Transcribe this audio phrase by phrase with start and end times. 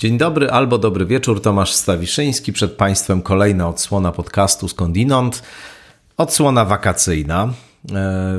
[0.00, 2.52] Dzień dobry albo dobry wieczór, Tomasz Stawiszyński.
[2.52, 5.42] Przed Państwem kolejna odsłona podcastu Skądinąd.
[6.16, 7.44] Odsłona wakacyjna.
[7.44, 7.50] E,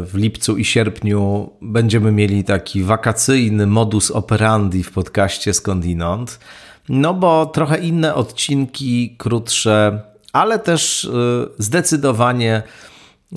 [0.06, 6.40] w lipcu i sierpniu będziemy mieli taki wakacyjny modus operandi w podcaście Skądinąd.
[6.90, 10.02] No bo trochę inne odcinki, krótsze,
[10.34, 11.10] ale też e,
[11.58, 12.64] zdecydowanie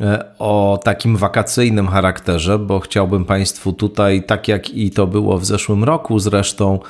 [0.00, 5.44] e, o takim wakacyjnym charakterze, bo chciałbym Państwu tutaj, tak jak i to było w
[5.44, 6.80] zeszłym roku zresztą,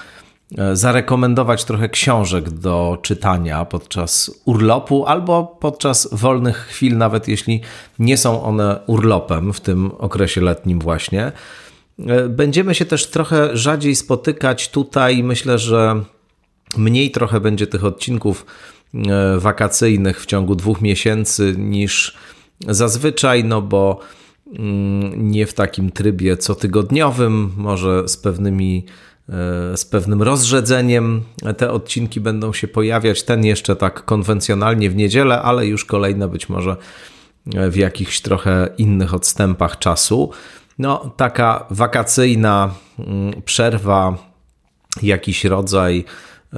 [0.72, 7.60] zarekomendować trochę książek do czytania podczas urlopu albo podczas wolnych chwil, nawet jeśli
[7.98, 11.32] nie są one urlopem w tym okresie letnim, właśnie.
[12.06, 15.22] E, będziemy się też trochę rzadziej spotykać tutaj.
[15.22, 16.02] Myślę, że
[16.76, 18.46] mniej trochę będzie tych odcinków
[18.94, 22.16] e, wakacyjnych w ciągu dwóch miesięcy niż
[22.68, 24.00] zazwyczaj, no bo
[24.46, 29.13] mm, nie w takim trybie cotygodniowym, może z pewnymi E,
[29.76, 31.22] z pewnym rozrzedzeniem.
[31.56, 33.22] Te odcinki będą się pojawiać.
[33.22, 36.76] Ten jeszcze tak konwencjonalnie w niedzielę, ale już kolejne być może
[37.46, 40.30] w jakichś trochę innych odstępach czasu.
[40.78, 44.16] No, taka wakacyjna mm, przerwa,
[45.02, 46.04] jakiś rodzaj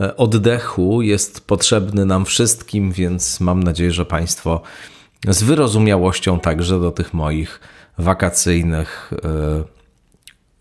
[0.00, 4.62] e, oddechu jest potrzebny nam wszystkim, więc mam nadzieję, że Państwo
[5.28, 7.60] z wyrozumiałością także do tych moich
[7.98, 9.75] wakacyjnych e,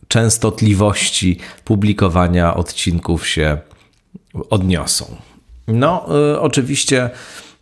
[0.07, 3.57] częstotliwości publikowania odcinków się
[4.49, 5.15] odniosą.
[5.67, 7.09] No, y, oczywiście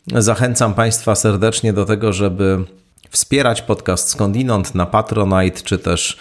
[0.07, 2.65] zachęcam Państwa serdecznie do tego, żeby
[3.09, 6.17] wspierać podcast skądinąd na Patronite, czy też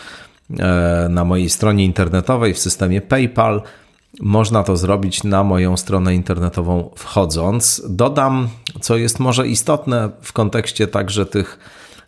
[0.58, 3.62] e, na mojej stronie internetowej w systemie PayPal.
[4.20, 7.82] Można to zrobić na moją stronę internetową wchodząc.
[7.88, 8.48] Dodam,
[8.80, 11.58] co jest może istotne w kontekście także tych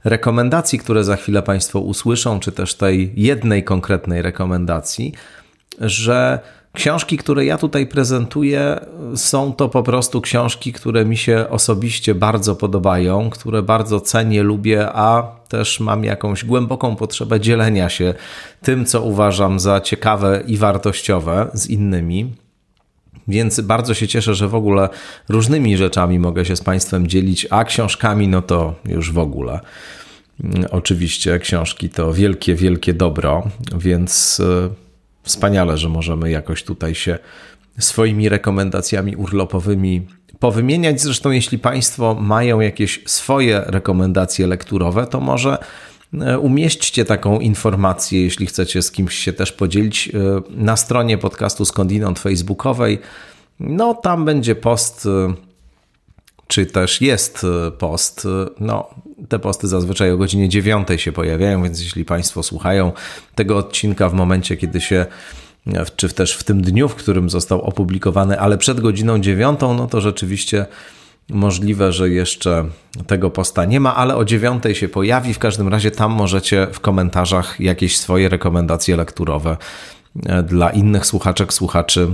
[0.04, 5.12] rekomendacji, które za chwilę Państwo usłyszą, czy też tej jednej konkretnej rekomendacji,
[5.81, 6.38] że
[6.72, 8.81] książki, które ja tutaj prezentuję,
[9.16, 14.88] są to po prostu książki, które mi się osobiście bardzo podobają, które bardzo cenię, lubię,
[14.92, 18.15] a też mam jakąś głęboką potrzebę dzielenia się
[18.62, 22.44] tym, co uważam za ciekawe i wartościowe z innymi.
[23.28, 24.88] Więc bardzo się cieszę, że w ogóle
[25.28, 29.60] różnymi rzeczami mogę się z Państwem dzielić, a książkami no to już w ogóle.
[30.44, 33.48] Mm, oczywiście książki to wielkie, wielkie dobro,
[33.78, 34.70] więc e,
[35.22, 37.18] wspaniale, że możemy jakoś tutaj się
[37.78, 40.06] swoimi rekomendacjami urlopowymi
[40.38, 41.00] powymieniać.
[41.00, 45.58] Zresztą, jeśli Państwo mają jakieś swoje rekomendacje lekturowe, to może
[46.41, 52.19] umieśćcie taką informację, jeśli chcecie z kimś się też podzielić, e, na stronie podcastu Skądinąd
[52.19, 52.98] Facebookowej.
[53.60, 55.08] No, tam będzie post
[56.47, 58.26] czy też jest e, post.
[58.26, 58.91] E, no,
[59.28, 62.92] te posty zazwyczaj o godzinie 9 się pojawiają, więc jeśli Państwo słuchają
[63.34, 65.06] tego odcinka w momencie, kiedy się,
[65.66, 69.86] e, czy też w tym dniu, w którym został opublikowany, ale przed godziną 9, no
[69.86, 70.66] to rzeczywiście
[71.28, 72.64] możliwe, że jeszcze
[73.06, 75.34] tego posta nie ma, ale o 9 się pojawi.
[75.34, 79.56] W każdym razie tam możecie w komentarzach jakieś swoje rekomendacje lekturowe
[80.44, 82.08] dla innych słuchaczek, słuchaczy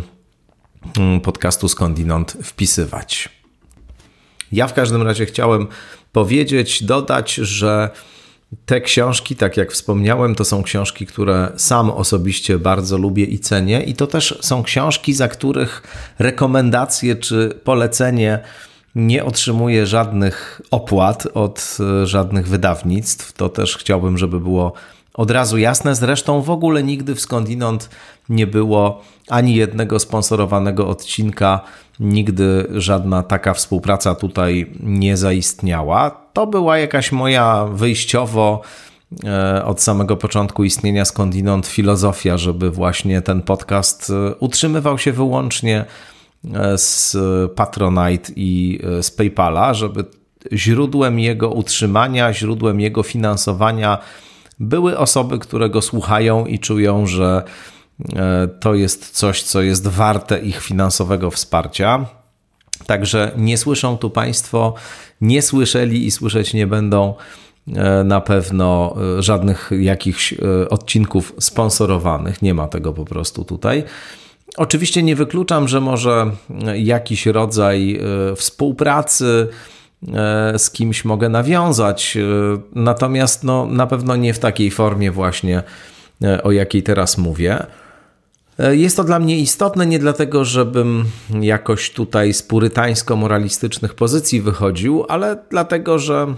[0.97, 3.29] mm, podcastu Skądinąd wpisywać.
[4.53, 5.67] Ja w każdym razie chciałem
[6.13, 7.91] powiedzieć, dodać, że
[8.67, 13.83] te książki, tak jak wspomniałem, to są książki, które sam osobiście bardzo lubię i cenię,
[13.83, 15.83] i to też są książki, za których
[16.19, 18.39] rekomendacje czy polecenie
[18.95, 23.33] nie otrzymuje żadnych opłat od e, żadnych wydawnictw.
[23.33, 24.73] To też chciałbym, żeby było
[25.15, 25.95] od razu jasne.
[25.95, 27.91] Zresztą w ogóle nigdy w skądinąd
[28.29, 31.61] nie było ani jednego sponsorowanego odcinka,
[32.01, 36.11] nigdy żadna taka współpraca tutaj nie zaistniała.
[36.33, 38.61] To była jakaś moja wyjściowo
[39.25, 45.85] e, od samego początku istnienia skądinąd filozofia, żeby właśnie ten podcast e, utrzymywał się wyłącznie
[46.77, 47.17] z
[47.55, 50.05] Patronite i z PayPala, żeby
[50.53, 53.99] źródłem jego utrzymania, źródłem jego finansowania
[54.61, 57.43] były osoby, które go słuchają i czują, że
[58.17, 62.07] e, to jest coś, co jest warte ich finansowego wsparcia.
[62.87, 64.75] Także nie słyszą tu Państwo,
[65.21, 67.15] nie słyszeli i słyszeć nie będą
[67.75, 70.35] e, na pewno e, żadnych jakichś
[70.71, 72.43] odcinków sponsorowanych.
[72.43, 73.85] Nie ma tego po prostu tutaj.
[74.57, 76.31] Oczywiście nie wykluczam, że może
[76.75, 78.01] jakiś rodzaj
[78.37, 79.49] współpracy
[80.09, 82.17] E, z kimś mogę nawiązać.
[82.17, 82.23] E,
[82.75, 85.63] natomiast no, na pewno nie w takiej formie właśnie,
[86.25, 87.67] e, o jakiej teraz mówię.
[88.71, 91.05] Jest to dla mnie istotne nie dlatego, żebym
[91.41, 96.35] jakoś tutaj z purytańsko-moralistycznych pozycji wychodził, ale dlatego, że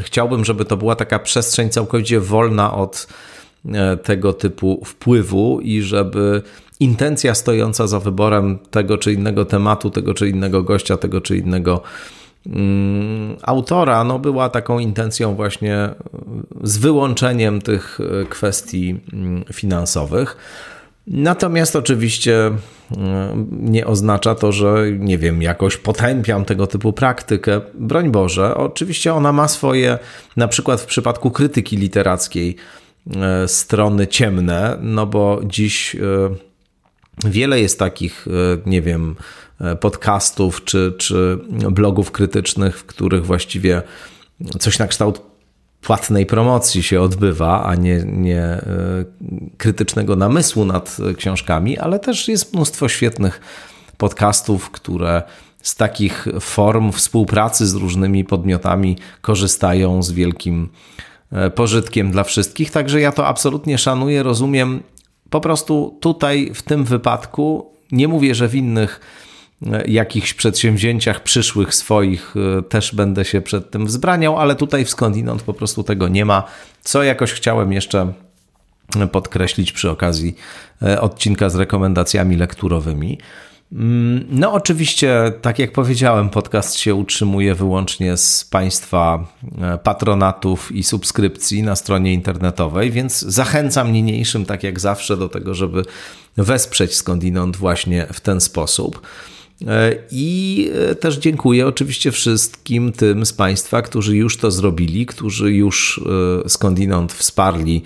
[0.00, 3.06] chciałbym, żeby to była taka przestrzeń całkowicie wolna od
[4.02, 6.42] tego typu wpływu i żeby
[6.80, 11.82] intencja stojąca za wyborem tego czy innego tematu, tego czy innego gościa, tego czy innego
[12.46, 15.88] mm, autora, no była taką intencją właśnie
[16.62, 20.36] z wyłączeniem tych kwestii mm, finansowych.
[21.06, 22.50] Natomiast oczywiście
[22.96, 27.60] mm, nie oznacza to, że nie wiem, jakoś potępiam tego typu praktykę.
[27.74, 29.98] Broń Boże, oczywiście ona ma swoje,
[30.36, 32.56] na przykład w przypadku krytyki literackiej,
[33.16, 35.98] e, strony ciemne, no bo dziś e,
[37.24, 39.16] wiele jest takich, e, nie wiem,
[39.80, 41.38] podcastów czy, czy
[41.70, 43.82] blogów krytycznych, w których właściwie
[44.58, 45.22] coś na kształt
[45.80, 48.64] płatnej promocji się odbywa, a nie, nie e,
[49.56, 53.40] krytycznego namysłu nad książkami, ale też jest mnóstwo świetnych
[53.96, 55.22] podcastów, które
[55.62, 60.68] z takich form współpracy z różnymi podmiotami korzystają z wielkim
[61.32, 62.70] e, pożytkiem dla wszystkich.
[62.70, 64.82] Także ja to absolutnie szanuję, rozumiem.
[65.36, 69.00] Po prostu tutaj w tym wypadku nie mówię, że w innych
[69.86, 75.42] jakichś przedsięwzięciach przyszłych swoich e, też będę się przed tym wzbraniał, ale tutaj w skądinąd
[75.42, 76.44] po prostu tego nie ma,
[76.82, 78.12] co jakoś chciałem jeszcze
[79.12, 80.36] podkreślić przy okazji
[80.82, 83.18] e, odcinka z rekomendacjami lekturowymi.
[83.72, 89.26] Mm, no, oczywiście, tak jak powiedziałem, podcast się utrzymuje wyłącznie z Państwa
[89.62, 95.54] e, patronatów i subskrypcji na stronie internetowej, więc zachęcam niniejszym, tak jak zawsze, do tego,
[95.54, 95.82] żeby
[96.36, 99.00] wesprzeć skądinąd właśnie w ten sposób.
[99.66, 105.52] E, I e, też dziękuję oczywiście wszystkim tym z Państwa, którzy już to zrobili, którzy
[105.52, 106.00] już
[106.48, 107.82] skądinąd wsparli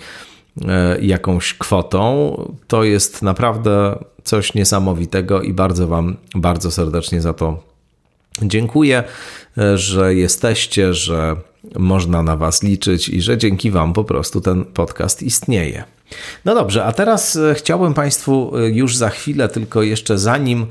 [1.01, 2.35] jakąś kwotą.
[2.67, 7.63] To jest naprawdę coś niesamowitego i bardzo Wam bardzo serdecznie za to
[8.41, 9.03] dziękuję,
[9.75, 11.35] że jesteście, że
[11.75, 15.83] można na Was liczyć i że dzięki Wam po prostu ten podcast istnieje.
[16.45, 20.67] No dobrze, a teraz chciałbym Państwu już za chwilę, tylko jeszcze zanim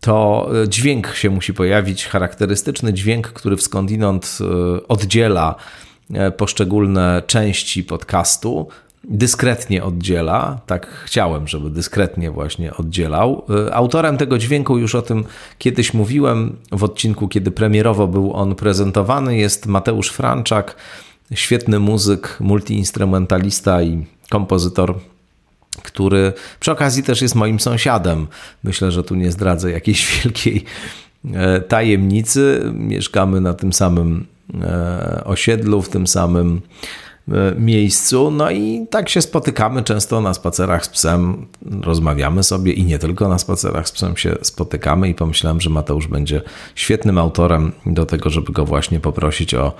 [0.00, 5.54] to e, dźwięk się musi pojawić, charakterystyczny dźwięk, który skądinąd e, oddziela
[6.14, 8.68] e, poszczególne części podcastu,
[9.04, 10.60] dyskretnie oddziela.
[10.66, 13.46] Tak chciałem, żeby dyskretnie właśnie oddzielał.
[13.72, 15.24] Autorem tego dźwięku, już o tym
[15.58, 20.76] kiedyś mówiłem w odcinku, kiedy premierowo był on prezentowany, jest Mateusz Franczak,
[21.34, 24.94] świetny muzyk, multiinstrumentalista i kompozytor
[25.82, 28.26] który przy okazji też jest moim sąsiadem.
[28.64, 30.64] Myślę, że tu nie zdradzę jakiejś wielkiej
[31.34, 32.72] e, tajemnicy.
[32.74, 34.26] Mieszkamy na tym samym
[34.62, 36.60] e, osiedlu, w tym samym
[37.58, 38.30] miejscu.
[38.30, 41.46] No i tak się spotykamy często na spacerach z psem,
[41.82, 46.06] rozmawiamy sobie i nie tylko na spacerach z psem się spotykamy i pomyślałem, że Mateusz
[46.06, 46.42] będzie
[46.74, 49.72] świetnym autorem do tego, żeby go właśnie poprosić o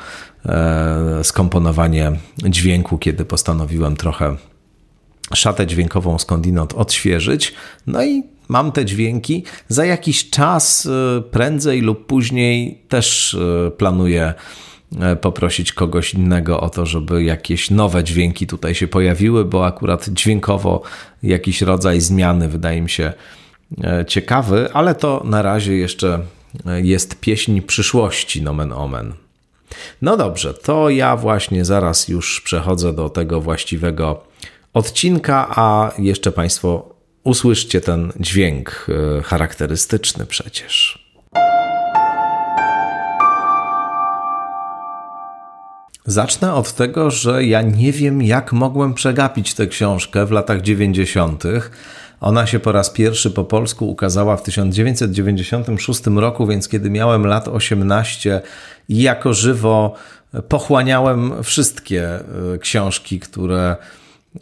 [1.22, 4.36] skomponowanie dźwięku, kiedy postanowiłem trochę
[5.34, 7.54] szatę dźwiękową skądinąd odświeżyć.
[7.86, 9.44] No i mam te dźwięki.
[9.68, 13.36] Za jakiś czas, y, prędzej lub później, też
[13.78, 14.34] planuję
[15.20, 20.82] poprosić kogoś innego o to, żeby jakieś nowe dźwięki tutaj się pojawiły, bo akurat dźwiękowo
[21.22, 23.12] jakiś rodzaj zmiany wydaje mi się
[24.06, 26.20] ciekawy, ale to na razie jeszcze
[26.82, 29.12] jest pieśń przyszłości, nomen omen.
[30.02, 34.24] No dobrze, to ja właśnie zaraz już przechodzę do tego właściwego
[34.74, 38.86] odcinka, a jeszcze Państwo usłyszcie ten dźwięk
[39.18, 40.99] e, charakterystyczny przecież.
[46.06, 51.44] Zacznę od tego, że ja nie wiem, jak mogłem przegapić tę książkę w latach 90.
[52.20, 57.48] Ona się po raz pierwszy po polsku ukazała w 1996 roku, więc kiedy miałem lat
[57.48, 58.40] 18
[58.88, 59.94] i jako żywo
[60.48, 62.22] pochłaniałem wszystkie e,
[62.58, 63.76] książki, które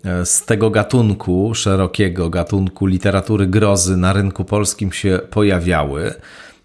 [0.04, 6.14] E, z tego gatunku, szerokiego gatunku literatury grozy na rynku polskim się pojawiały.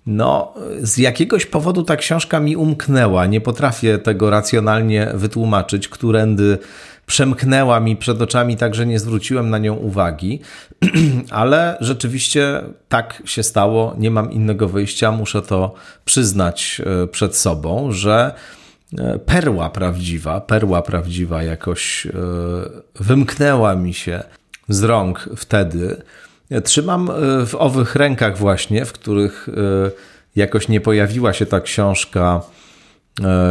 [0.05, 3.25] No, z jakiegoś powodu ta książka mi umknęła.
[3.25, 6.57] Nie potrafię tego racjonalnie wytłumaczyć, którędy
[7.05, 10.39] przemknęła mi przed oczami, tak że nie zwróciłem na nią uwagi,
[11.29, 13.95] ale rzeczywiście tak się stało.
[13.97, 15.73] Nie mam innego wyjścia, muszę to
[16.05, 18.33] przyznać e, przed sobą, że
[18.99, 22.11] E, perła prawdziwa, perła prawdziwa jakoś e,
[22.95, 24.23] wymknęła mi się
[24.69, 26.01] z rąk wtedy.
[26.63, 27.13] Trzymam e,
[27.45, 29.49] w owych rękach właśnie, w których
[30.35, 32.41] jakoś nie pojawiła się ta książka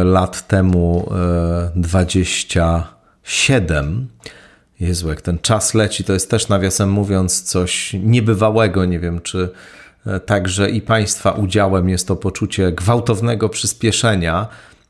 [0.03, 1.11] lat temu
[1.75, 4.07] 27.
[4.79, 8.85] Jezu, jak ten czas leci, to jest też nawiasem mówiąc coś niebywałego.
[8.85, 9.49] Nie wiem, czy
[10.25, 14.47] także i Państwa udziałem jest to poczucie gwałtownego przyspieszenia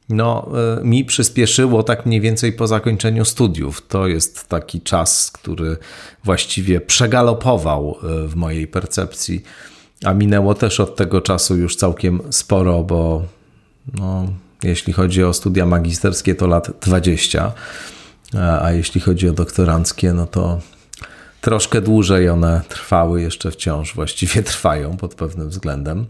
[0.09, 3.87] no, e, mi przyspieszyło tak mniej więcej po zakończeniu studiów.
[3.87, 5.77] To jest taki czas, który
[6.23, 9.43] właściwie przegalopował e, w mojej percepcji,
[10.05, 13.23] a minęło też od tego czasu już całkiem sporo, bo
[13.93, 14.27] no,
[14.63, 17.51] jeśli chodzi o studia magisterskie, to lat 20,
[18.61, 20.59] a jeśli chodzi o doktoranckie, no to
[21.41, 26.05] troszkę dłużej one trwały, jeszcze wciąż właściwie trwają pod pewnym względem.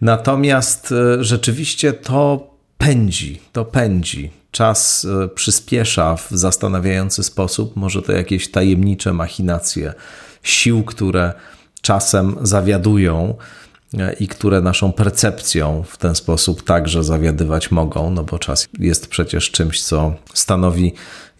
[0.00, 2.49] Natomiast e, rzeczywiście to
[2.80, 4.30] pędzi, to pędzi.
[4.50, 9.94] Czas e, przyspiesza w zastanawiający sposób, może to jakieś tajemnicze machinacje
[10.42, 11.32] sił, które
[11.82, 13.34] czasem zawiadują
[13.98, 19.08] e, i które naszą percepcją w ten sposób także zawiadywać mogą, no bo czas jest
[19.08, 20.92] przecież czymś, co stanowi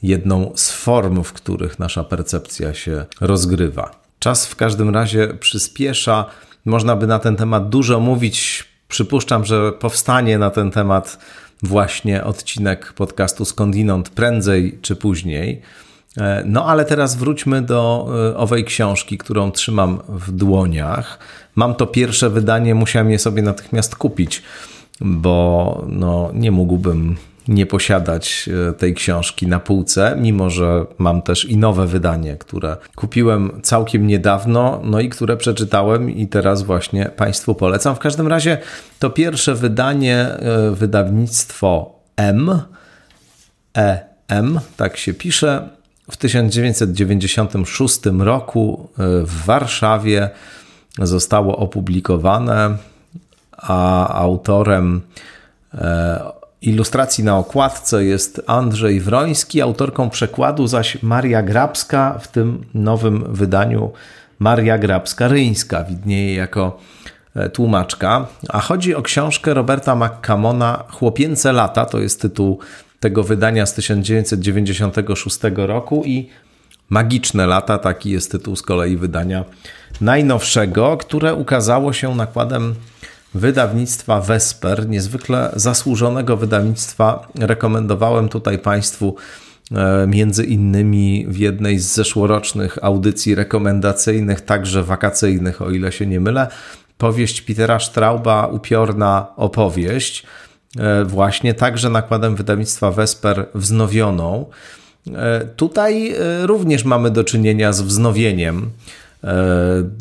[0.02, 4.00] jedną z form, w których nasza percepcja się rozgrywa.
[4.18, 6.26] Czas w każdym razie przyspiesza.
[6.64, 8.70] Można by na ten temat dużo mówić.
[8.90, 11.18] Przypuszczam, że powstanie na ten temat
[11.62, 15.62] właśnie odcinek podcastu Skądinąd prędzej czy później.
[16.16, 21.18] E, no ale teraz wróćmy do e, owej książki, którą trzymam w dłoniach.
[21.54, 24.42] Mam to pierwsze wydanie, musiałem je sobie natychmiast kupić,
[25.00, 27.16] bo no, nie mógłbym
[27.50, 32.76] nie posiadać e, tej książki na półce, mimo że mam też i nowe wydanie, które
[32.95, 37.97] kupiłem całkiem niedawno, no i które przeczytałem i teraz właśnie Państwu polecam.
[37.97, 38.59] W każdym razie
[38.99, 42.61] to pierwsze wydanie, e, wydawnictwo M,
[43.75, 45.69] EM, tak się pisze,
[46.11, 50.30] w 1996 roku e, w Warszawie
[50.99, 52.76] zostało opublikowane,
[53.57, 55.00] a autorem
[56.62, 63.93] Ilustracji na okładce jest Andrzej Wroński, autorką przekładu zaś Maria Grabska, w tym nowym wydaniu
[64.38, 66.79] Maria Grabska-Ryńska, widnieje jako
[67.37, 68.26] e, tłumaczka.
[68.49, 72.59] A chodzi o książkę Roberta McCamona Chłopięce lata, to jest tytuł
[73.00, 76.29] tego wydania z 1996 roku i
[76.90, 79.45] Magiczne lata, taki jest tytuł z kolei wydania
[80.00, 82.75] najnowszego, które ukazało się nakładem
[83.35, 87.29] wydawnictwa Vesper, niezwykle zasłużonego wydawnictwa.
[87.39, 89.17] Rekomendowałem tutaj Państwu
[89.73, 96.21] e, między innymi w jednej z zeszłorocznych audycji rekomendacyjnych, także wakacyjnych, o ile się nie
[96.21, 96.49] mylę,
[96.99, 100.27] powieść Petera Strauba, upiorna opowieść,
[100.79, 104.47] e, właśnie także nakładem wydawnictwa Vesper wznowioną.
[105.15, 108.71] E, tutaj również mamy do czynienia z wznowieniem.
[109.25, 109.35] E,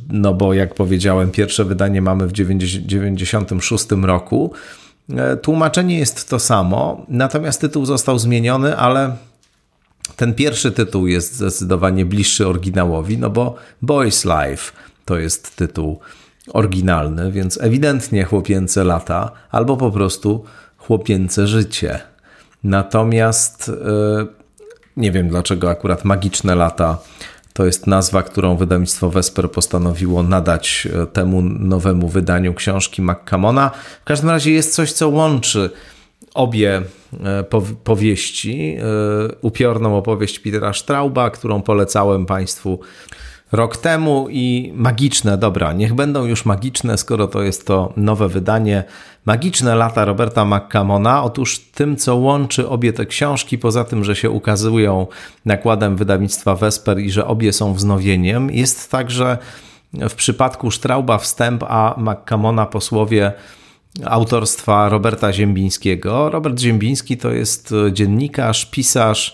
[0.09, 4.53] no bo jak powiedziałem, pierwsze wydanie mamy w 1996 roku.
[5.17, 9.15] E, tłumaczenie jest to samo, natomiast tytuł został zmieniony, ale
[10.15, 14.71] ten pierwszy tytuł jest zdecydowanie bliższy oryginałowi, no bo Boy's Life
[15.05, 15.99] to jest tytuł
[16.53, 20.43] oryginalny, więc ewidentnie chłopięce lata albo po prostu
[20.77, 21.99] chłopięce życie.
[22.63, 24.25] Natomiast e,
[24.97, 26.97] nie wiem dlaczego akurat magiczne lata
[27.59, 33.71] to jest nazwa, którą wydawnictwo Vesper postanowiło nadać e, temu nowemu wydaniu książki McCamona.
[34.01, 35.69] W każdym razie jest coś, co łączy
[36.33, 36.81] obie
[37.23, 37.43] e,
[37.83, 38.77] powieści.
[38.77, 42.79] E, upiorną opowieść Petera Strauba, którą polecałem Państwu
[43.51, 48.83] rok temu i magiczne, dobra, niech będą już magiczne, skoro to jest to nowe wydanie.
[49.25, 51.23] Magiczne lata Roberta McCamona.
[51.23, 55.07] Otóż tym, co łączy obie te książki, poza tym, że się ukazują
[55.45, 59.37] nakładem wydawnictwa Vesper i że obie są wznowieniem, jest także
[59.93, 63.33] w przypadku Strauba wstęp, a McCamona posłowie
[64.05, 66.29] autorstwa Roberta Ziembińskiego.
[66.29, 69.33] Robert Ziembiński to jest dziennikarz, pisarz,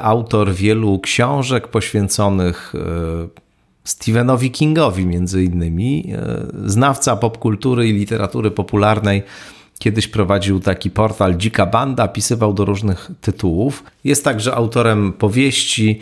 [0.00, 3.42] autor wielu książek poświęconych e,
[3.84, 9.22] Stephenowi Kingowi między innymi, e, znawca popkultury i literatury popularnej.
[9.78, 13.84] Kiedyś prowadził taki portal Dzika Banda, pisywał do różnych tytułów.
[14.04, 16.00] Jest także autorem powieści.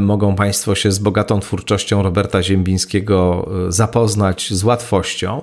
[0.00, 5.42] Mogą Państwo się z bogatą twórczością Roberta Ziembińskiego zapoznać z łatwością.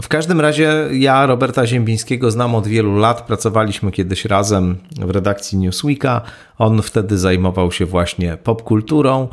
[0.00, 3.26] W każdym razie ja Roberta Ziembińskiego znam od wielu lat.
[3.26, 6.20] Pracowaliśmy kiedyś razem w redakcji Newsweeka.
[6.58, 9.28] On wtedy zajmował się właśnie popkulturą.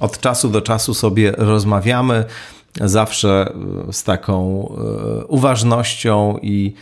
[0.00, 2.24] Od czasu do czasu sobie rozmawiamy,
[2.80, 3.52] zawsze
[3.92, 6.74] z taką e, uważnością i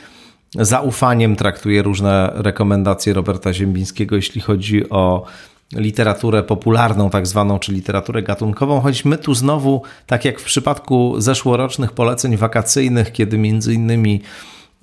[0.58, 5.24] zaufaniem traktuję różne rekomendacje Roberta Ziembińskiego, jeśli chodzi o
[5.73, 11.14] literaturę popularną, tak zwaną, czy literaturę gatunkową, choć my tu znowu, tak jak w przypadku
[11.18, 14.21] zeszłorocznych poleceń wakacyjnych, kiedy między innymi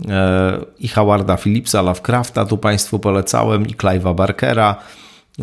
[0.09, 4.75] e, i Howarda Phillipsa, Lovecrafta tu Państwu polecałem, i Clive'a Barkera,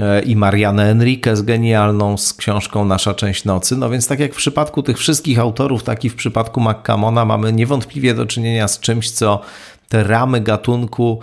[0.01, 3.77] e, i Marianę Enriquez genialną z książką Nasza część nocy.
[3.77, 7.53] No więc tak jak w przypadku tych wszystkich autorów, tak i w przypadku McCamona mamy
[7.53, 9.41] niewątpliwie do czynienia z czymś, co
[9.89, 11.21] te ramy gatunku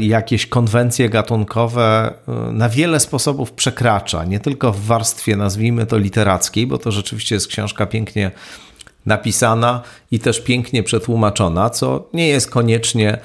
[0.00, 4.24] jakieś konwencje gatunkowe e, na wiele sposobów przekracza.
[4.24, 8.30] Nie tylko w warstwie, nazwijmy to literackiej, bo to rzeczywiście jest książka pięknie
[9.06, 13.18] napisana i też pięknie przetłumaczona, co nie jest koniecznie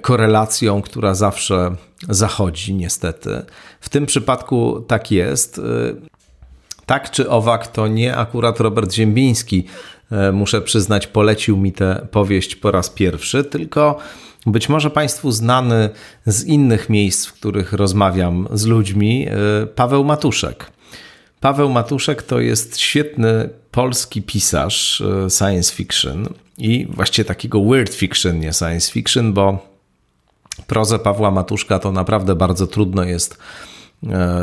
[0.00, 1.74] korelacją, która zawsze
[2.08, 3.42] zachodzi, niestety.
[3.80, 5.60] W tym przypadku tak jest.
[6.86, 9.70] Tak czy owak, to nie akurat Robert Ziembiński, e,
[10.32, 13.98] muszę przyznać, polecił mi tę powieść po raz pierwszy, tylko
[14.46, 15.90] być może Państwu znany
[16.26, 20.70] z innych miejsc, w których rozmawiam z ludźmi, e, Paweł Matuszek.
[21.40, 26.28] Paweł Matuszek to jest świetny polski pisarz e, science fiction
[26.58, 29.74] i właściwie takiego weird fiction, nie science fiction, bo
[30.66, 33.73] prozę Pawła Matuszka to naprawdę bardzo trudno jest E,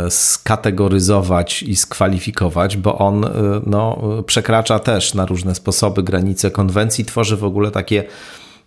[0.10, 3.32] skategoryzować i skwalifikować, bo on e,
[3.66, 8.04] no, przekracza też na różne sposoby granice konwencji, tworzy w ogóle takie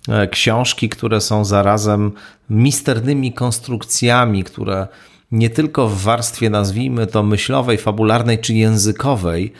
[0.08, 2.12] e, książki, które są zarazem
[2.50, 4.86] misternymi konstrukcjami, które
[5.32, 9.52] nie tylko w warstwie, nazwijmy to, myślowej, fabularnej czy językowej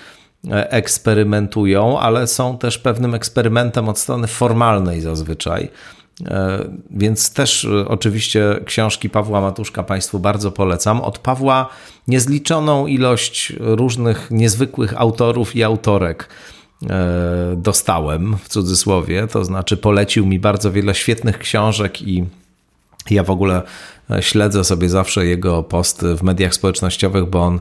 [0.50, 5.68] eksperymentują, ale są też pewnym eksperymentem od strony formalnej zazwyczaj.
[6.21, 11.00] E, więc też e, oczywiście książki Pawła Matuszka Państwu bardzo polecam.
[11.00, 11.68] Od Pawła
[12.09, 16.28] niezliczoną ilość różnych niezwykłych autorów i autorek
[16.90, 22.25] e, dostałem w cudzysłowie, to znaczy polecił mi bardzo wiele świetnych książek i
[23.11, 23.62] ja w ogóle
[24.21, 27.61] śledzę sobie zawsze jego posty w mediach społecznościowych, bo on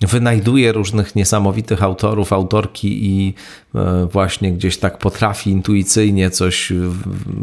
[0.00, 3.34] wynajduje różnych niesamowitych autorów, autorki i
[3.74, 6.72] e, właśnie gdzieś tak potrafi intuicyjnie coś,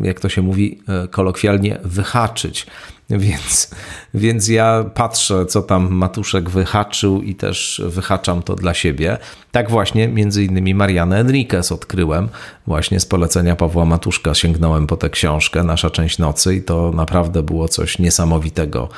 [0.04, 2.68] jak to się mówi e, kolokwialnie, wyhaczyć.
[3.10, 3.72] Więc,
[4.14, 9.18] więc ja patrzę, co tam Matuszek wyhaczył i też wyhaczam to dla siebie.
[9.52, 12.30] Tak właśnie między innymi Marianę Enriquez odkryłem.
[12.68, 17.44] Właśnie z polecenia Pawła Matuszka sięgnąłem po tę książkę, Nasza część nocy i to naprawdę
[17.44, 18.90] było coś niesamowitego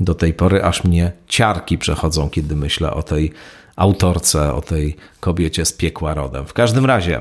[0.00, 3.32] do tej pory, aż mnie ciarki przechodzą, kiedy myślę o tej
[3.76, 6.46] autorce, o tej kobiecie z piekła rodem.
[6.46, 7.20] W każdym razie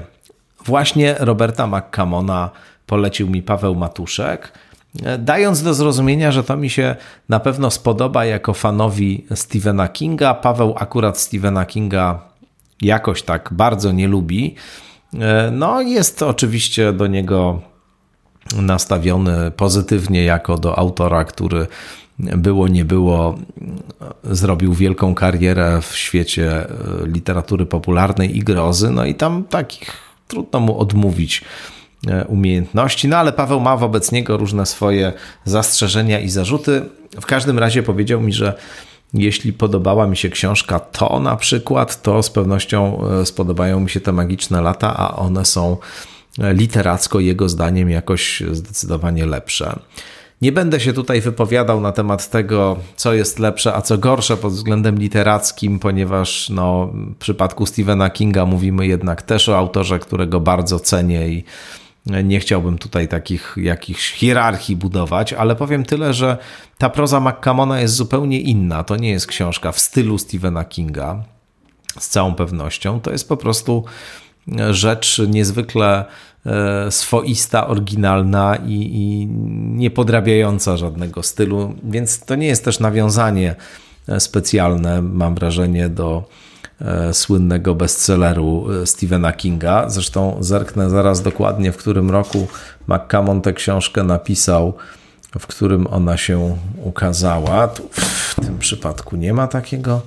[0.65, 2.49] właśnie Roberta McCamona
[2.85, 4.51] polecił mi Paweł Matuszek–
[5.19, 6.95] dając do zrozumienia, że to mi się
[7.29, 10.33] na pewno spodoba jako fanowi Stephena Kinga.
[10.33, 12.19] Paweł akurat Stephena Kinga
[12.81, 14.55] jakoś tak bardzo nie lubi.
[15.51, 17.61] No, jest oczywiście do niego
[18.55, 21.67] nastawiony pozytywnie jako do autora, który
[22.19, 23.37] było nie było,
[24.23, 26.67] zrobił wielką karierę w świecie
[27.05, 28.91] literatury popularnej i grozy.
[28.91, 29.91] No i tam takich
[30.27, 31.43] trudno mu odmówić
[32.07, 33.07] E, umiejętności.
[33.07, 35.13] No ale Paweł ma wobec niego różne swoje
[35.45, 36.81] zastrzeżenia i zarzuty.
[37.21, 38.53] W każdym razie powiedział mi, że
[39.13, 43.99] jeśli podobała mi się książka to na przykład, to z pewnością e, spodobają mi się
[43.99, 45.77] te magiczne lata, a one są
[46.39, 49.79] e, literacko jego zdaniem jakoś zdecydowanie lepsze.
[50.41, 54.53] Nie będę się tutaj wypowiadał na temat tego, co jest lepsze, a co gorsze pod
[54.53, 60.79] względem literackim, ponieważ no, w przypadku Stephena Kinga mówimy jednak też o autorze, którego bardzo
[60.79, 61.43] cenię i
[62.23, 66.37] nie chciałbym tutaj takich jakichś hierarchii budować, ale powiem tyle, że
[66.77, 68.83] ta proza McCamona jest zupełnie inna.
[68.83, 71.23] To nie jest książka w stylu Stephena Kinga,
[71.99, 72.99] z całą pewnością.
[72.99, 73.85] To jest po prostu
[74.69, 76.05] rzecz niezwykle
[76.45, 79.27] e, swoista, oryginalna i, i
[79.77, 83.55] niepodrabiająca żadnego stylu, więc to nie jest też nawiązanie
[84.19, 86.23] specjalne, mam wrażenie, do
[86.81, 89.89] E, słynnego bestselleru e, Stephena Kinga.
[89.89, 92.47] Zresztą zerknę zaraz dokładnie, w którym roku
[92.87, 94.73] McCammon tę książkę napisał,
[95.39, 97.67] w którym ona się ukazała.
[97.67, 100.01] Tu w tym przypadku nie ma takiego.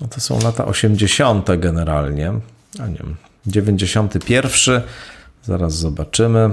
[0.00, 1.48] No to są lata 80.
[1.58, 2.32] generalnie,
[2.78, 4.82] a nie wiem, 91.
[5.42, 6.50] Zaraz zobaczymy.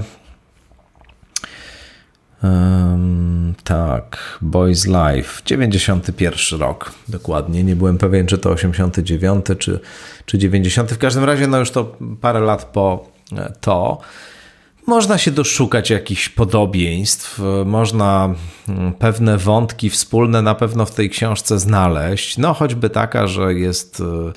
[2.42, 7.64] Um, tak, Boys Life, 91 rok dokładnie.
[7.64, 9.80] Nie byłem pewien, czy to 89 czy,
[10.26, 10.92] czy 90.
[10.92, 13.98] W każdym razie, no już to parę lat po e, to.
[14.86, 18.34] Można się doszukać jakichś podobieństw, można
[18.68, 22.38] mm, pewne wątki wspólne na pewno w tej książce znaleźć.
[22.38, 24.32] No, choćby taka, że jest e,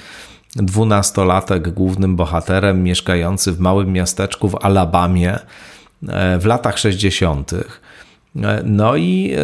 [0.56, 5.40] dwunastolatek głównym bohaterem mieszkający w małym miasteczku w Alabamie
[6.08, 7.54] e, w latach 60.
[7.54, 9.42] E, no i e,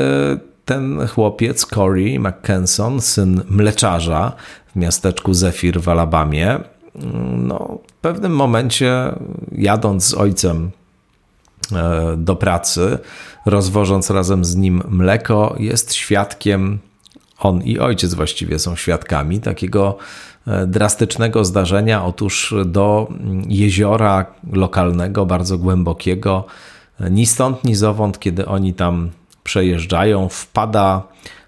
[0.66, 4.32] ten chłopiec, Corey McKenson, syn mleczarza
[4.68, 6.50] w miasteczku Zephyr w Alabamie,
[6.96, 8.94] mm, no, w pewnym momencie
[9.52, 10.72] jadąc z ojcem
[12.18, 12.98] do pracy,
[13.46, 16.80] rozwożąc razem z nim mleko, jest świadkiem,
[17.40, 19.98] on i ojciec właściwie są świadkami takiego
[20.68, 22.06] drastycznego zdarzenia.
[22.06, 23.08] Otóż do
[23.48, 26.46] jeziora lokalnego, bardzo głębokiego,
[27.10, 29.10] ni stąd, ni zowąd, kiedy oni tam
[29.44, 31.04] przejeżdżają, wpada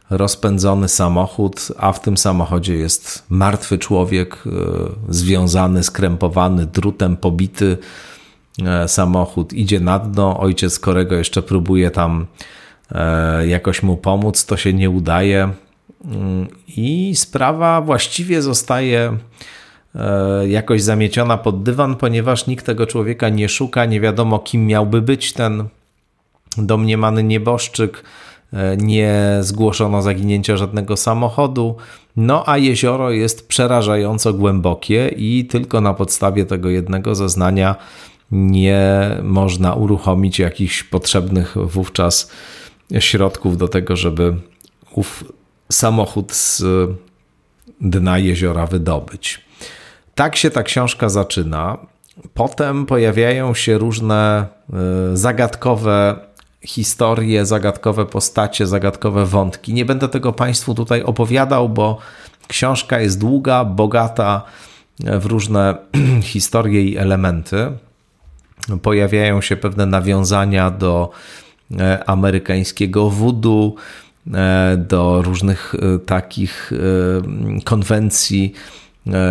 [0.10, 4.50] rozpędzony samochód, a w tym samochodzie jest martwy człowiek, e,
[5.10, 7.78] związany, skrępowany, drutem pobity
[8.66, 10.40] e, samochód, idzie na dno.
[10.40, 12.26] Ojciec Korego jeszcze próbuje tam
[12.92, 15.50] e, jakoś mu pomóc, to się nie udaje.
[16.78, 19.18] I sprawa właściwie zostaje
[20.48, 25.34] jakoś zamieciona pod dywan, ponieważ nikt tego człowieka nie szuka, nie wiadomo kim miałby być
[25.34, 25.64] ten
[26.58, 28.04] domniemany nieboszczyk
[28.54, 31.76] E, nie zgłoszono zaginięcia żadnego samochodu.
[32.18, 37.76] No a jezioro jest przerażająco głębokie i tylko na podstawie tego jednego zeznania
[38.32, 42.32] nie można uruchomić jakichś potrzebnych wówczas
[43.00, 44.36] środków do tego, żeby
[44.96, 45.24] ów
[45.72, 46.64] samochód z
[47.82, 49.42] dna jeziora wydobyć.
[50.16, 51.78] Tak się ta książka zaczyna.
[52.34, 56.20] Potem pojawiają się różne e, zagadkowe
[56.62, 59.74] historie, zagadkowe postacie, zagadkowe wątki.
[59.74, 61.98] Nie będę tego Państwu tutaj opowiadał, bo
[62.48, 64.44] książka jest długa, bogata
[65.00, 65.76] w różne
[66.22, 67.72] historie i elementy.
[68.82, 71.10] Pojawiają się pewne nawiązania do
[71.80, 73.74] e, amerykańskiego voodoo,
[74.78, 76.72] do różnych e, takich
[77.64, 78.54] konwencji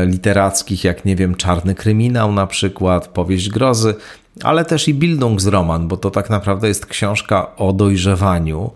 [0.06, 3.94] literackich, jak nie wiem, Czarny Kryminał na przykład, Powieść Grozy
[4.42, 8.70] ale też i Bildungsroman, bo to tak naprawdę jest książka o dojrzewaniu.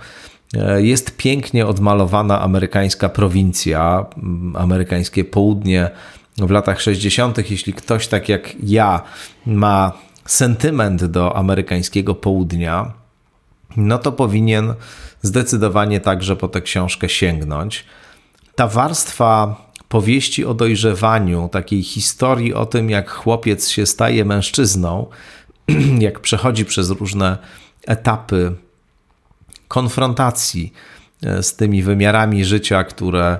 [0.54, 4.06] E, jest pięknie odmalowana amerykańska prowincja,
[4.54, 5.90] amerykańskie południe
[6.38, 7.50] w latach 60.
[7.50, 9.02] Jeśli ktoś tak jak ja
[9.46, 9.92] ma
[10.26, 12.92] sentyment do amerykańskiego południa,
[13.76, 14.74] no to powinien
[15.22, 17.84] zdecydowanie także po tę książkę sięgnąć.
[18.54, 19.56] Ta warstwa
[19.88, 25.06] powieści o dojrzewaniu, takiej historii o tym, jak chłopiec się staje mężczyzną,
[25.98, 27.38] jak przechodzi przez różne
[27.86, 28.52] etapy
[29.68, 30.72] konfrontacji
[31.22, 33.38] e, z tymi wymiarami życia, które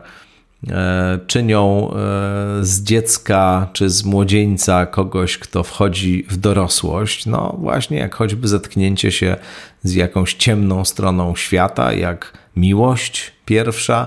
[1.27, 1.95] czynią e,
[2.65, 7.27] z dziecka czy z młodzieńca kogoś, kto wchodzi w dorosłość.
[7.27, 9.37] No, właśnie jak choćby zetknięcie się
[9.83, 14.07] z jakąś ciemną stroną świata, jak miłość pierwsza,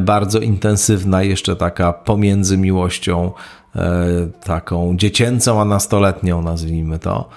[0.00, 3.32] bardzo intensywna, jeszcze taka pomiędzy miłością
[3.76, 4.06] E,
[4.44, 7.28] taką dziecięcą, a nastoletnią, nazwijmy to.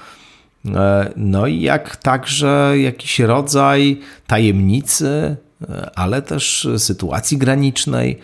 [0.65, 5.46] E, no i jak także jakiś rodzaj tajemnicy, e,
[5.95, 8.19] ale też sytuacji granicznej.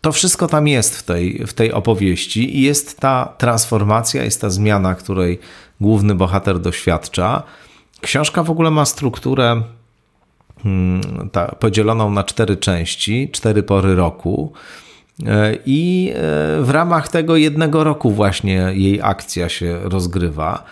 [0.00, 4.50] To wszystko tam jest w tej, w tej opowieści i jest ta transformacja, jest ta
[4.50, 5.38] zmiana, której
[5.80, 7.42] główny bohater doświadcza.
[8.00, 9.62] Książka w ogóle ma strukturę
[10.62, 14.52] hmm, ta, podzieloną na cztery części, cztery pory roku.
[15.26, 16.18] E, I e,
[16.62, 20.64] w ramach tego jednego roku właśnie jej akcja się rozgrywa.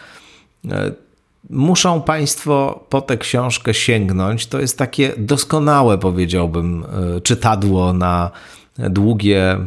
[1.51, 4.47] E, muszą Państwo po tę książkę sięgnąć.
[4.47, 6.85] To jest takie doskonałe, powiedziałbym,
[7.23, 8.31] czytadło na
[8.79, 9.59] długie,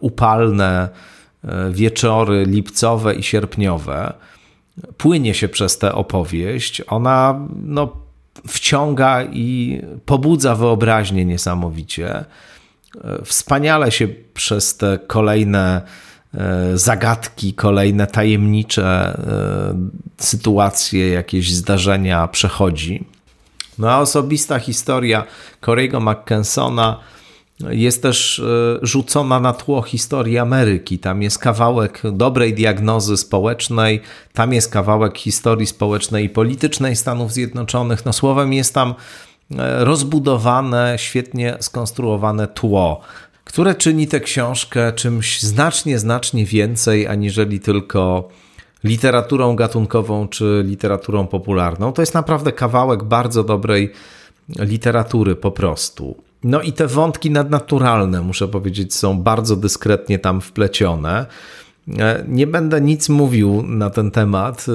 [0.00, 0.88] upalne
[1.70, 4.12] wieczory lipcowe i sierpniowe.
[4.96, 6.82] Płynie się przez tę opowieść.
[6.86, 7.92] Ona no,
[8.48, 12.14] wciąga i pobudza wyobraźnię niesamowicie.
[12.14, 12.24] E,
[13.24, 16.11] wspaniale się przez te kolejne e,
[16.74, 19.74] zagadki, kolejne tajemnicze e,
[20.18, 23.04] sytuacje, jakieś zdarzenia przechodzi.
[23.78, 25.24] No a osobista historia
[25.62, 27.00] Corey'ego McKensona
[27.60, 28.42] jest też
[28.82, 30.98] rzucona na tło historii Ameryki.
[30.98, 34.00] Tam jest kawałek dobrej diagnozy społecznej,
[34.32, 38.04] tam jest kawałek historii społecznej i politycznej Stanów Zjednoczonych.
[38.04, 38.94] No słowem jest tam
[39.58, 43.00] E, rozbudowane, świetnie skonstruowane tło,
[43.44, 48.28] które czyni tę książkę czymś znacznie, znacznie więcej aniżeli tylko
[48.84, 51.92] literaturą gatunkową czy literaturą popularną.
[51.92, 53.92] To jest naprawdę kawałek bardzo dobrej
[54.58, 56.16] literatury po prostu.
[56.44, 61.26] No i te wątki nadnaturalne, muszę powiedzieć, są bardzo dyskretnie tam wplecione.
[61.88, 64.66] E, nie będę nic mówił na ten temat.
[64.68, 64.72] E,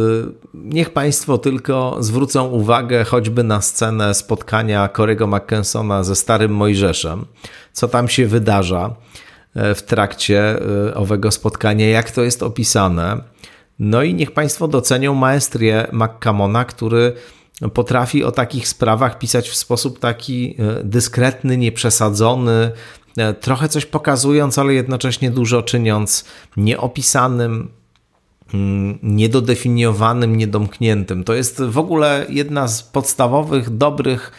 [0.53, 7.25] niech Państwo tylko zwrócą uwagę choćby na scenę spotkania Corego McKensona ze Starym Mojżeszem,
[7.73, 8.95] co tam się wydarza
[9.55, 10.59] e, w trakcie
[10.95, 13.17] owego spotkania, jak to jest opisane.
[13.79, 17.13] No i niech Państwo docenią maestrię McCamona, który
[17.73, 22.71] potrafi o takich sprawach pisać w sposób taki dyskretny, nieprzesadzony,
[23.41, 26.25] trochę coś pokazując, ale jednocześnie dużo czyniąc
[26.57, 27.69] nieopisanym,
[28.53, 31.23] mm, niedodefiniowanym, niedomkniętym.
[31.23, 34.31] To jest w ogóle jedna z podstawowych, dobrych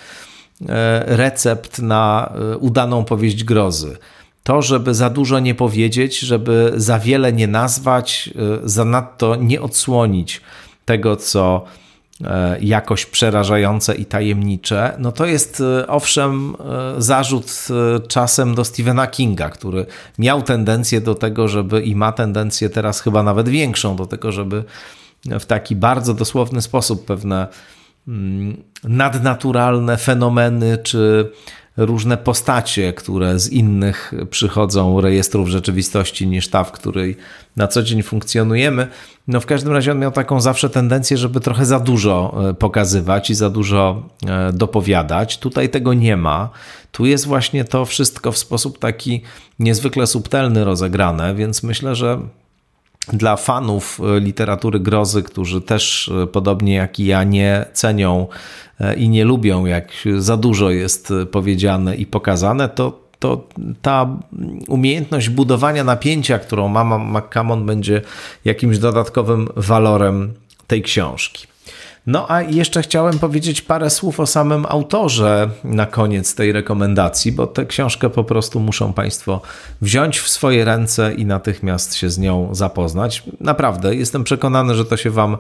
[0.69, 3.97] e, recept na e, udaną powieść grozy.
[4.43, 8.31] To, żeby za dużo nie powiedzieć, żeby za wiele nie nazwać,
[8.65, 10.41] zanadto nie odsłonić
[10.85, 11.88] tego, co e,
[12.61, 16.57] jakoś przerażające i tajemnicze, no to jest owszem
[16.99, 17.69] zarzut
[18.09, 19.87] czasem do Stephena Kinga, który
[20.19, 24.65] miał tendencję do tego, żeby i ma tendencję teraz chyba nawet większą do tego, żeby
[25.25, 27.47] w taki bardzo dosłowny sposób pewne
[28.09, 31.33] mm, nadnaturalne fenomeny czy
[31.79, 37.17] różne postacie, które z innych przychodzą rejestrów rzeczywistości niż ta, w której
[37.57, 38.89] na co dzień funkcjonujemy.
[39.29, 43.31] No w każdym razie on miał taką zawsze tendencję, żeby trochę za dużo e, pokazywać
[43.31, 45.39] i za dużo e, dopowiadać.
[45.39, 46.51] Tutaj tego nie ma.
[46.93, 49.23] Tu jest właśnie to wszystko w sposób taki
[49.59, 52.21] niezwykle subtelny rozegrane, więc myślę, że
[53.13, 58.27] dla fanów e, literatury grozy, którzy też e, podobnie jak i ja nie cenią
[58.81, 63.49] e, i nie lubią, jak za dużo jest powiedziane i pokazane, to, to
[63.83, 64.17] ta
[64.69, 68.03] umiejętność budowania napięcia, którą ma McCammon, będzie
[68.45, 70.35] jakimś dodatkowym walorem
[70.67, 71.47] tej książki.
[72.09, 77.47] No a jeszcze chciałem powiedzieć parę słów o samym autorze na koniec tej rekomendacji, bo
[77.47, 79.41] tę książkę po prostu muszą Państwo
[79.81, 83.23] wziąć w swoje ręce i natychmiast się z nią zapoznać.
[83.41, 85.37] Naprawdę, jestem przekonany, że to się Wam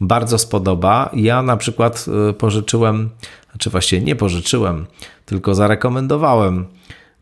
[0.00, 1.10] bardzo spodoba.
[1.12, 3.10] Ja na przykład y, pożyczyłem,
[3.50, 4.86] znaczy właściwie nie pożyczyłem,
[5.26, 6.66] tylko zarekomendowałem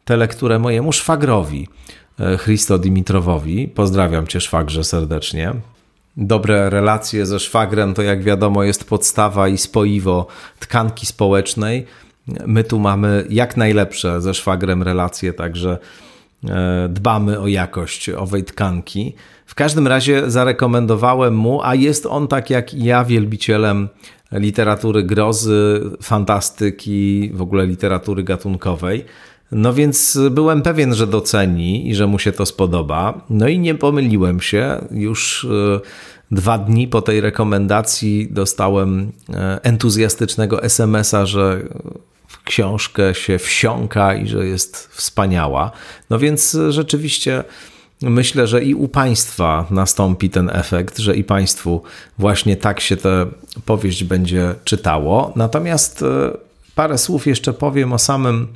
[0.04, 1.68] tę lekturę mojemu szwagrowi,
[2.20, 3.68] y, Christo Dimitrowowi.
[3.68, 5.54] Pozdrawiam Cię, szwagrze, serdecznie.
[6.16, 10.26] Dobre relacje ze szwagrem to, jak wiadomo, jest podstawa i spoiwo
[10.58, 11.86] tkanki społecznej.
[12.46, 15.78] My tu mamy jak najlepsze ze szwagrem relacje, także
[16.48, 19.14] e, dbamy o jakość owej tkanki.
[19.46, 23.88] W każdym razie zarekomendowałem mu, a jest on tak jak i ja wielbicielem
[24.32, 29.04] literatury grozy, fantastyki, w ogóle literatury gatunkowej.
[29.52, 33.20] No więc byłem pewien, że doceni i że mu się to spodoba.
[33.30, 34.84] No i nie pomyliłem się.
[34.90, 35.80] Już e,
[36.30, 41.62] dwa dni po tej rekomendacji dostałem e, entuzjastycznego SMS-a, że
[42.44, 45.70] książkę się wsiąka i że jest wspaniała.
[46.10, 47.44] No więc rzeczywiście
[48.02, 51.82] myślę, że i u Państwa nastąpi ten efekt, że i Państwu
[52.18, 53.26] właśnie tak się tę
[53.66, 55.32] powieść będzie czytało.
[55.36, 56.06] Natomiast e,
[56.74, 58.48] parę słów jeszcze powiem o samym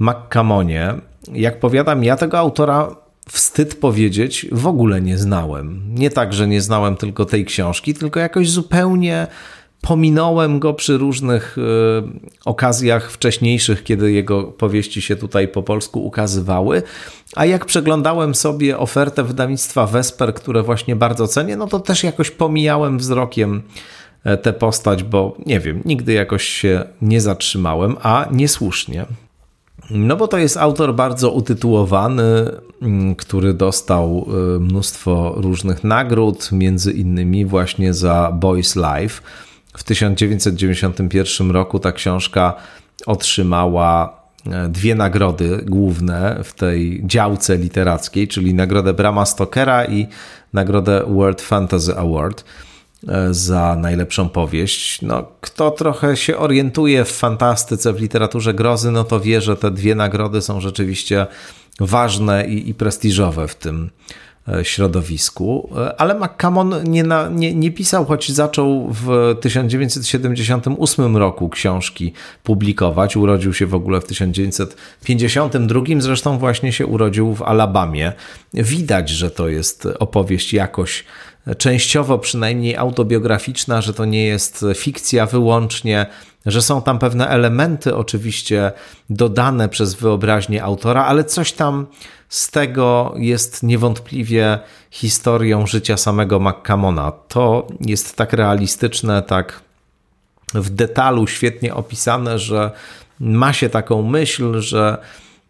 [0.00, 0.94] McCamonie.
[1.32, 2.96] Jak powiadam, ja tego autora
[3.28, 5.82] wstyd powiedzieć, w ogóle nie znałem.
[5.94, 9.26] Nie tak, że nie znałem tylko tej książki, tylko jakoś zupełnie
[9.80, 11.62] pominąłem go przy różnych y,
[12.44, 16.82] okazjach wcześniejszych, kiedy jego powieści się tutaj po polsku ukazywały.
[17.36, 22.30] A jak przeglądałem sobie ofertę wydawnictwa Vesper, które właśnie bardzo cenię, no to też jakoś
[22.30, 23.62] pomijałem wzrokiem
[24.24, 29.06] e, tę postać, bo nie wiem, nigdy jakoś się nie zatrzymałem, a niesłusznie.
[29.90, 32.50] No bo to jest autor bardzo utytułowany,
[32.82, 34.26] mm, który dostał
[34.56, 39.22] y, mnóstwo różnych nagród, między innymi właśnie za Boys Life.
[39.76, 42.54] W 1991 roku ta książka
[43.06, 50.06] otrzymała e, dwie nagrody główne w tej działce literackiej, czyli nagrodę Brama Stokera i
[50.52, 52.44] nagrodę World Fantasy Award.
[53.08, 55.02] E, za najlepszą powieść.
[55.02, 59.70] No, kto trochę się orientuje w fantastyce, w literaturze grozy, no to wie, że te
[59.70, 61.26] dwie nagrody są rzeczywiście
[61.80, 63.90] ważne i, i prestiżowe w tym
[64.48, 65.70] e, środowisku.
[65.76, 73.16] E, ale McCammon nie, na, nie, nie pisał, choć zaczął w 1978 roku książki publikować.
[73.16, 78.12] Urodził się w ogóle w 1952, zresztą właśnie się urodził w Alabamie.
[78.54, 81.04] Widać, że to jest opowieść jakoś
[81.58, 86.06] częściowo przynajmniej autobiograficzna, że to nie jest fikcja wyłącznie,
[86.46, 88.72] że są tam pewne elementy oczywiście
[89.10, 91.86] dodane przez wyobraźnię autora, ale coś tam
[92.28, 94.58] z tego jest niewątpliwie
[94.90, 97.12] historią życia samego McCamona.
[97.28, 99.60] To jest tak realistyczne, tak
[100.54, 102.70] w detalu świetnie opisane, że
[103.20, 104.98] ma się taką myśl, że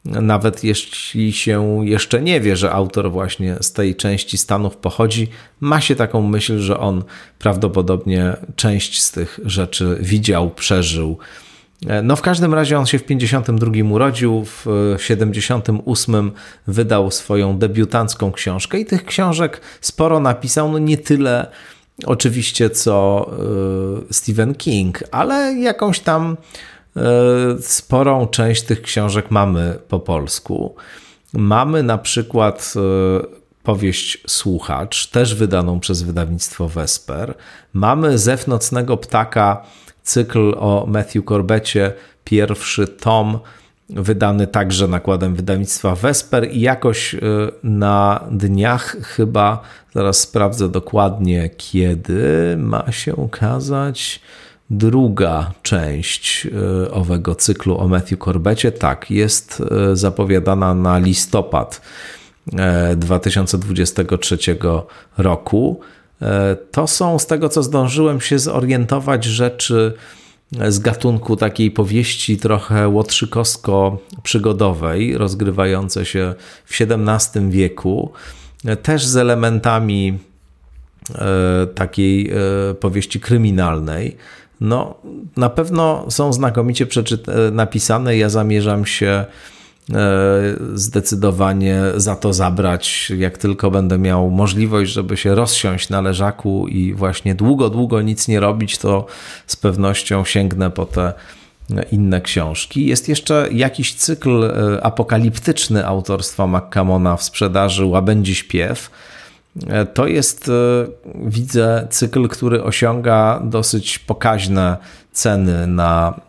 [0.04, 5.28] nawet jeśli się jeszcze nie wie, że autor właśnie z tej części Stanów pochodzi,
[5.60, 7.04] ma się taką myśl, że on
[7.38, 11.18] prawdopodobnie część z tych rzeczy widział, przeżył.
[12.02, 14.66] No w każdym razie on się w 52 urodził, w
[14.98, 16.32] 78
[16.66, 21.46] wydał swoją debiutancką książkę i tych książek sporo napisał, no nie tyle
[22.06, 23.30] oczywiście co
[24.10, 26.36] y, Stephen King, ale jakąś tam E,
[27.60, 30.74] sporą część tych książek mamy po polsku.
[31.32, 32.80] Mamy na przykład e,
[33.62, 37.34] powieść Słuchacz, też wydaną przez wydawnictwo Vesper.
[37.72, 39.62] Mamy Zew nocnego ptaka,
[40.02, 41.92] cykl o Matthew Corbecie,
[42.24, 43.38] pierwszy tom
[43.90, 47.16] wydany także nakładem wydawnictwa Vesper i jakoś
[47.62, 49.62] na dniach chyba,
[49.94, 54.20] zaraz sprawdzę dokładnie kiedy, ma się ukazać
[54.70, 56.48] druga część
[56.90, 58.72] owego cyklu o Matthew Corbecie.
[58.72, 59.62] Tak, jest
[59.94, 61.80] zapowiadana na listopad
[62.96, 64.38] 2023
[65.18, 65.80] roku.
[66.22, 69.94] E, to są, z tego co zdążyłem się zorientować, rzeczy
[70.68, 78.12] z gatunku takiej powieści trochę łotrzykowsko-przygodowej, rozgrywające się w XVII wieku,
[78.64, 80.18] e, też z elementami
[81.14, 82.32] e, takiej
[82.80, 84.16] powieści kryminalnej.
[84.60, 84.94] No,
[85.36, 86.86] na pewno są znakomicie
[87.52, 88.16] napisane.
[88.16, 89.24] Ja zamierzam się
[89.94, 90.40] E,
[90.74, 96.94] zdecydowanie za to zabrać, jak tylko będę miał możliwość, żeby się rozsiąść na leżaku i
[96.94, 99.06] właśnie długo, długo nic nie robić, to
[99.46, 101.12] z pewnością sięgnę po te
[101.92, 102.86] inne książki.
[102.86, 108.90] Jest jeszcze jakiś cykl e, apokaliptyczny autorstwa McCamona w sprzedaży Łabędzi Śpiew.
[109.66, 110.50] E, to jest,
[111.14, 114.76] widzę, cykl, który osiąga dosyć pokaźne
[115.12, 116.20] ceny na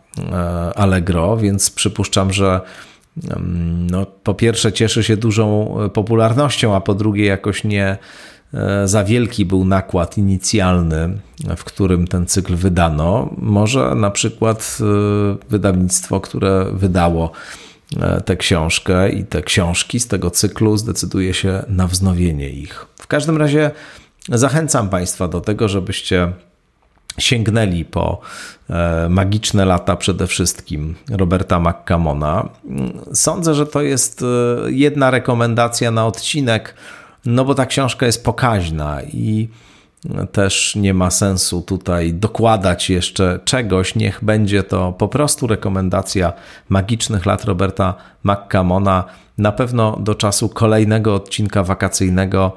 [0.75, 2.61] Allegro, więc przypuszczam, że
[3.91, 7.97] no, po pierwsze cieszy się dużą e, popularnością, a po drugie jakoś nie
[8.53, 11.19] e, za wielki był nakład inicjalny,
[11.57, 13.29] w którym ten cykl wydano.
[13.37, 14.85] Może na przykład e,
[15.49, 17.31] wydawnictwo, które wydało
[18.25, 22.85] tę książkę i te książki z tego cyklu zdecyduje się na wznowienie ich.
[23.11, 23.71] Każdym razie
[24.29, 26.31] zachęcam Państwa do tego, żebyście
[27.17, 28.21] sięgnęli po
[28.69, 32.49] e, magiczne lata przede wszystkim Roberta McCamona.
[33.13, 34.25] Sądzę, że to jest e,
[34.71, 36.75] jedna rekomendacja na odcinek,
[37.25, 39.47] no bo ta książka jest pokaźna i
[40.31, 43.95] też nie ma sensu tutaj dokładać jeszcze czegoś.
[43.95, 46.33] Niech będzie to po prostu rekomendacja
[46.69, 47.93] magicznych lat Roberta
[48.23, 49.03] McCamona.
[49.37, 52.55] Na pewno do czasu kolejnego odcinka wakacyjnego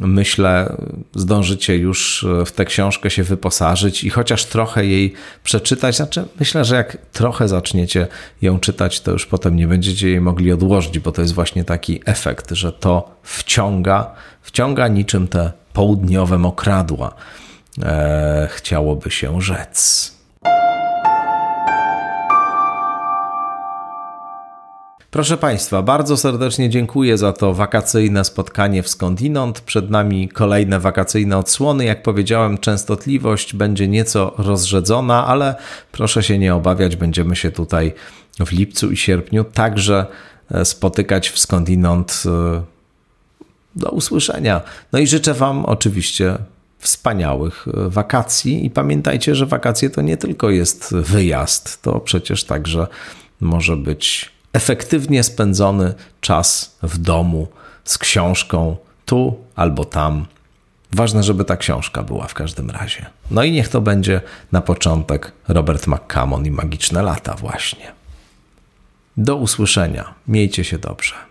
[0.00, 0.76] myślę,
[1.14, 5.12] zdążycie już w tę książkę się wyposażyć i chociaż trochę jej
[5.44, 5.96] przeczytać.
[5.96, 8.06] Znaczy, myślę, że jak trochę zaczniecie
[8.42, 12.00] ją czytać, to już potem nie będziecie jej mogli odłożyć, bo to jest właśnie taki
[12.04, 17.14] efekt, że to wciąga, wciąga niczym te południowe mokradła.
[17.82, 20.19] Eee, chciałoby się rzec.
[25.10, 29.60] Proszę Państwa, bardzo serdecznie dziękuję za to wakacyjne spotkanie w Skądinąd.
[29.60, 31.84] Przed nami kolejne wakacyjne odsłony.
[31.84, 35.54] Jak powiedziałem, częstotliwość będzie nieco rozrzedzona, ale
[35.92, 37.92] proszę się nie obawiać, będziemy się tutaj
[38.46, 40.06] w lipcu i sierpniu także
[40.50, 42.22] e, spotykać w Skądinąd.
[42.26, 42.62] E,
[43.76, 44.60] do usłyszenia.
[44.92, 46.38] No i życzę Wam oczywiście
[46.78, 52.86] wspaniałych e, wakacji i pamiętajcie, że wakacje to nie tylko jest wyjazd, to przecież także
[53.40, 57.48] może być efektywnie spędzony czas w domu
[57.84, 60.26] z książką tu albo tam.
[60.92, 63.06] Ważne, żeby ta książka była w każdym razie.
[63.30, 64.20] No i niech to będzie
[64.52, 67.92] na początek Robert McCammon i magiczne lata, właśnie.
[69.16, 70.14] Do usłyszenia.
[70.28, 71.29] Miejcie się dobrze.